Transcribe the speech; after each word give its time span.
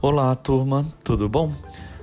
Olá, 0.00 0.34
turma, 0.34 0.84
tudo 1.02 1.28
bom? 1.28 1.52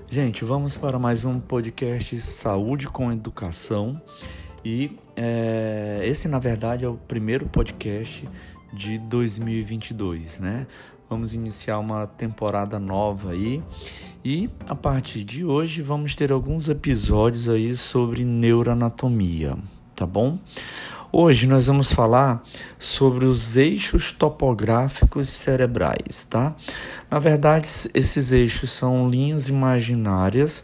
Gente, 0.09 0.43
vamos 0.43 0.75
para 0.75 0.97
mais 0.97 1.23
um 1.23 1.39
podcast 1.39 2.19
Saúde 2.19 2.87
com 2.87 3.11
Educação 3.11 4.01
e 4.65 4.97
é, 5.15 6.01
esse, 6.03 6.27
na 6.27 6.39
verdade, 6.39 6.83
é 6.83 6.87
o 6.87 6.95
primeiro 6.95 7.45
podcast 7.45 8.27
de 8.73 8.97
2022, 8.97 10.39
né? 10.39 10.65
Vamos 11.09 11.33
iniciar 11.33 11.77
uma 11.77 12.07
temporada 12.07 12.79
nova 12.79 13.31
aí 13.31 13.61
e 14.25 14.49
a 14.67 14.75
partir 14.75 15.23
de 15.23 15.45
hoje 15.45 15.81
vamos 15.81 16.15
ter 16.15 16.31
alguns 16.31 16.69
episódios 16.69 17.47
aí 17.47 17.75
sobre 17.75 18.25
neuroanatomia, 18.25 19.57
tá 19.95 20.07
bom? 20.07 20.39
Hoje 21.13 21.45
nós 21.45 21.67
vamos 21.67 21.91
falar 21.91 22.41
sobre 22.79 23.25
os 23.25 23.57
eixos 23.57 24.13
topográficos 24.13 25.27
cerebrais, 25.27 26.23
tá? 26.23 26.55
Na 27.09 27.19
verdade, 27.19 27.67
esses 27.93 28.31
eixos 28.31 28.71
são 28.71 29.09
linhas 29.09 29.49
imaginárias 29.49 30.63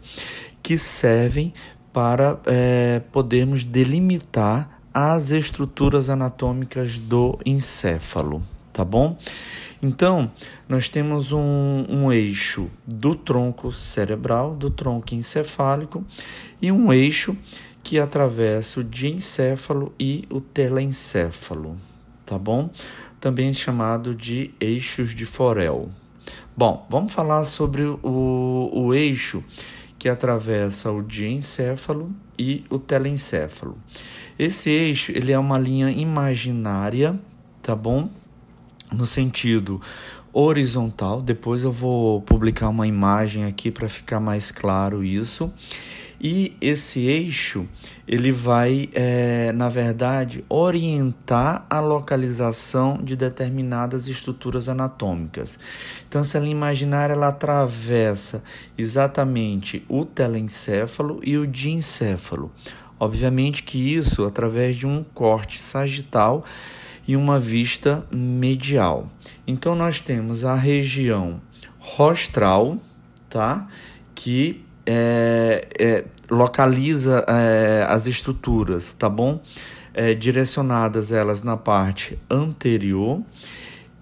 que 0.62 0.78
servem 0.78 1.52
para 1.92 2.40
é, 2.46 3.02
podermos 3.12 3.62
delimitar 3.62 4.80
as 4.92 5.32
estruturas 5.32 6.08
anatômicas 6.08 6.96
do 6.96 7.38
encéfalo, 7.44 8.42
tá 8.72 8.86
bom? 8.86 9.18
Então, 9.80 10.30
nós 10.68 10.88
temos 10.88 11.30
um, 11.30 11.84
um 11.88 12.12
eixo 12.12 12.68
do 12.86 13.14
tronco 13.14 13.72
cerebral, 13.72 14.54
do 14.54 14.70
tronco 14.70 15.14
encefálico 15.14 16.04
e 16.60 16.72
um 16.72 16.92
eixo 16.92 17.36
que 17.82 17.98
atravessa 17.98 18.80
o 18.80 18.84
diencéfalo 18.84 19.94
e 19.98 20.26
o 20.30 20.40
telencéfalo, 20.40 21.76
tá 22.26 22.36
bom? 22.36 22.70
Também 23.20 23.54
chamado 23.54 24.14
de 24.14 24.50
eixos 24.60 25.14
de 25.14 25.24
Forel. 25.24 25.88
Bom, 26.56 26.86
vamos 26.90 27.14
falar 27.14 27.44
sobre 27.44 27.84
o, 27.84 28.70
o 28.72 28.92
eixo 28.92 29.44
que 29.98 30.08
atravessa 30.08 30.90
o 30.90 31.02
diencéfalo 31.02 32.12
e 32.38 32.64
o 32.68 32.78
telencéfalo. 32.78 33.78
Esse 34.38 34.70
eixo 34.70 35.12
ele 35.12 35.32
é 35.32 35.38
uma 35.38 35.58
linha 35.58 35.90
imaginária, 35.90 37.18
tá 37.62 37.74
bom? 37.74 38.10
No 38.92 39.06
sentido 39.06 39.80
horizontal. 40.32 41.20
Depois 41.20 41.62
eu 41.62 41.72
vou 41.72 42.20
publicar 42.22 42.68
uma 42.68 42.86
imagem 42.86 43.44
aqui 43.44 43.70
para 43.70 43.88
ficar 43.88 44.20
mais 44.20 44.50
claro 44.50 45.04
isso. 45.04 45.52
E 46.20 46.56
esse 46.60 47.00
eixo 47.00 47.66
ele 48.06 48.32
vai, 48.32 48.88
é, 48.92 49.52
na 49.52 49.68
verdade, 49.68 50.44
orientar 50.48 51.64
a 51.70 51.78
localização 51.78 52.98
de 53.00 53.14
determinadas 53.14 54.08
estruturas 54.08 54.68
anatômicas. 54.68 55.58
Então, 56.08 56.22
essa 56.22 56.40
linha 56.40 56.50
imaginária 56.50 57.12
ela 57.12 57.28
atravessa 57.28 58.42
exatamente 58.76 59.84
o 59.88 60.04
telencéfalo 60.04 61.20
e 61.22 61.38
o 61.38 61.46
diencéfalo. 61.46 62.50
Obviamente 62.98 63.62
que 63.62 63.78
isso 63.94 64.24
através 64.24 64.74
de 64.74 64.88
um 64.88 65.04
corte 65.04 65.60
sagital 65.60 66.44
e 67.08 67.16
uma 67.16 67.40
vista 67.40 68.06
medial. 68.12 69.10
Então, 69.46 69.74
nós 69.74 69.98
temos 69.98 70.44
a 70.44 70.54
região 70.54 71.40
rostral, 71.78 72.76
tá? 73.30 73.66
Que 74.14 74.62
é, 74.84 75.66
é, 75.78 76.04
localiza 76.30 77.24
é, 77.26 77.86
as 77.88 78.06
estruturas, 78.06 78.92
tá 78.92 79.08
bom? 79.08 79.40
É, 79.94 80.12
direcionadas 80.12 81.10
elas 81.10 81.42
na 81.42 81.56
parte 81.56 82.18
anterior 82.30 83.22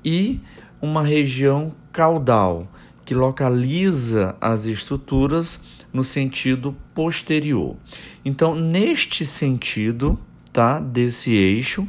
e 0.05 0.41
uma 0.83 1.03
região 1.03 1.73
caudal 1.93 2.69
que 3.05 3.15
localiza 3.15 4.35
as 4.41 4.67
estruturas 4.67 5.61
no 5.93 6.03
sentido 6.03 6.77
posterior. 6.93 7.77
Então, 8.25 8.55
neste 8.57 9.25
sentido, 9.25 10.19
tá, 10.53 10.81
desse 10.81 11.33
eixo, 11.33 11.87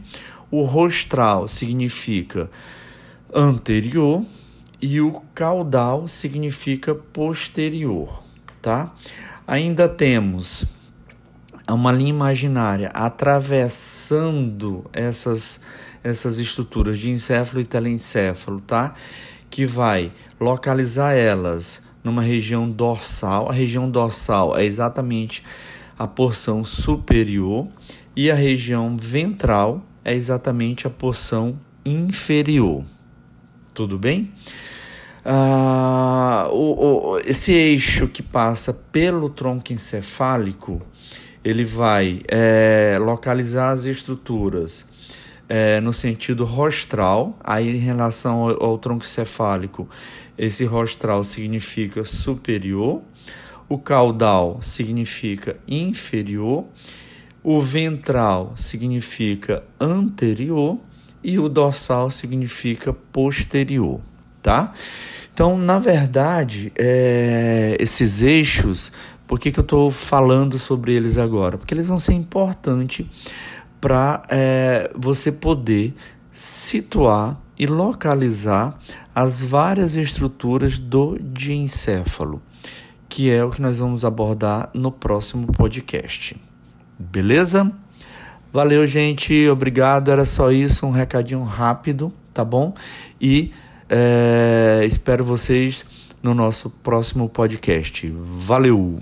o 0.49 0.63
rostral 0.63 1.47
significa 1.47 2.49
anterior 3.33 4.25
e 4.81 5.01
o 5.01 5.21
caudal 5.33 6.07
significa 6.07 6.93
posterior 6.93 8.27
tá? 8.67 8.93
Ainda 9.47 9.87
temos 9.87 10.65
uma 11.69 11.89
linha 11.89 12.09
imaginária 12.09 12.89
atravessando 12.93 14.85
essas, 14.91 15.61
essas 16.03 16.37
estruturas 16.37 16.99
de 16.99 17.09
encéfalo 17.09 17.61
e 17.61 17.65
telencéfalo, 17.65 18.59
tá? 18.59 18.93
Que 19.49 19.65
vai 19.65 20.11
localizar 20.37 21.13
elas 21.13 21.81
numa 22.03 22.21
região 22.21 22.69
dorsal. 22.69 23.49
A 23.49 23.53
região 23.53 23.89
dorsal 23.89 24.57
é 24.57 24.65
exatamente 24.65 25.43
a 25.97 26.05
porção 26.05 26.65
superior 26.65 27.69
e 28.17 28.29
a 28.29 28.35
região 28.35 28.97
ventral 28.97 29.81
é 30.07 30.13
exatamente 30.13 30.87
a 30.87 30.89
porção 30.89 31.59
inferior. 31.85 32.85
Tudo 33.73 33.99
bem? 33.99 34.31
Ah, 35.25 36.47
o, 36.49 37.15
o, 37.15 37.19
esse 37.19 37.51
eixo 37.51 38.07
que 38.07 38.23
passa 38.23 38.73
pelo 38.73 39.29
tronco 39.29 39.73
encefálico, 39.73 40.81
ele 41.43 41.65
vai 41.65 42.21
é, 42.29 42.97
localizar 43.01 43.71
as 43.71 43.83
estruturas 43.83 44.85
é, 45.49 45.81
no 45.81 45.91
sentido 45.91 46.45
rostral, 46.45 47.37
aí 47.43 47.69
em 47.69 47.79
relação 47.79 48.47
ao, 48.47 48.63
ao 48.63 48.77
tronco 48.77 49.03
encefálico, 49.03 49.89
esse 50.37 50.63
rostral 50.63 51.21
significa 51.25 52.05
superior, 52.05 53.01
o 53.67 53.77
caudal 53.77 54.61
significa 54.63 55.57
inferior, 55.67 56.63
o 57.49 57.61
ventral 57.61 58.55
significa 58.57 59.63
anterior 59.79 60.77
e 61.23 61.39
o 61.39 61.47
dorsal 61.47 62.09
significa 62.09 62.91
posterior, 62.91 64.01
tá? 64.43 64.73
Então, 65.33 65.57
na 65.57 65.79
verdade, 65.79 66.73
é, 66.75 67.77
esses 67.79 68.21
eixos, 68.21 68.91
por 69.25 69.39
que, 69.39 69.49
que 69.49 69.61
eu 69.61 69.63
estou 69.63 69.89
falando 69.89 70.59
sobre 70.59 70.93
eles 70.93 71.17
agora? 71.17 71.57
Porque 71.57 71.73
eles 71.73 71.87
vão 71.87 71.97
ser 72.01 72.11
importantes 72.11 73.05
para 73.79 74.23
é, 74.27 74.91
você 74.93 75.31
poder 75.31 75.95
situar 76.29 77.41
e 77.57 77.65
localizar 77.65 78.77
as 79.15 79.39
várias 79.39 79.95
estruturas 79.95 80.77
do 80.77 81.17
diencéfalo, 81.17 82.41
que 83.07 83.31
é 83.31 83.41
o 83.41 83.51
que 83.51 83.61
nós 83.61 83.79
vamos 83.79 84.03
abordar 84.03 84.69
no 84.73 84.91
próximo 84.91 85.47
podcast. 85.47 86.46
Beleza? 86.97 87.71
Valeu, 88.51 88.85
gente. 88.87 89.47
Obrigado. 89.49 90.11
Era 90.11 90.25
só 90.25 90.51
isso, 90.51 90.85
um 90.85 90.91
recadinho 90.91 91.43
rápido, 91.43 92.11
tá 92.33 92.43
bom? 92.43 92.73
E 93.19 93.51
é, 93.89 94.81
espero 94.85 95.23
vocês 95.23 95.85
no 96.21 96.33
nosso 96.33 96.69
próximo 96.69 97.29
podcast. 97.29 98.09
Valeu! 98.15 98.99